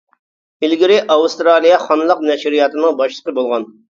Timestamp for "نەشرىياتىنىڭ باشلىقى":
2.31-3.39